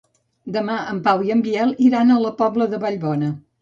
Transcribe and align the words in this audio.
Demà 0.55 0.77
en 0.93 1.03
Pau 1.09 1.23
i 1.29 1.31
en 1.37 1.45
Biel 1.51 1.77
iran 1.91 2.17
a 2.17 2.21
la 2.27 2.35
Pobla 2.43 2.73
de 2.77 2.85
Vallbona. 2.89 3.37